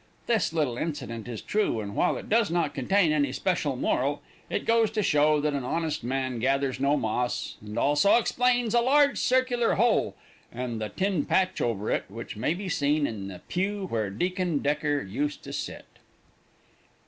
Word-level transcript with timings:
"This 0.25 0.51
little 0.51 0.79
incident 0.79 1.27
is 1.27 1.43
true, 1.43 1.79
and 1.79 1.95
while 1.95 2.17
it 2.17 2.27
does 2.27 2.49
not 2.49 2.73
contain 2.73 3.11
any 3.11 3.31
special 3.31 3.75
moral, 3.75 4.23
it 4.49 4.65
goes 4.65 4.89
to 4.89 5.03
show 5.03 5.39
that 5.39 5.53
an 5.53 5.63
honest 5.63 6.03
man 6.03 6.39
gathers 6.39 6.79
no 6.79 6.97
moss, 6.97 7.57
and 7.61 7.77
also 7.77 8.15
explains 8.15 8.73
a 8.73 8.81
large 8.81 9.19
circular 9.19 9.75
hole, 9.75 10.15
and 10.51 10.81
the 10.81 10.89
tin 10.89 11.25
patch 11.25 11.61
over 11.61 11.91
it, 11.91 12.05
which 12.07 12.35
may 12.35 12.49
still 12.53 12.57
be 12.57 12.67
seen 12.69 13.05
in 13.05 13.27
the 13.27 13.41
pew 13.47 13.85
where 13.89 14.09
Deacon 14.09 14.57
Decker 14.57 15.03
used 15.03 15.43
to 15.43 15.53
sit." 15.53 15.85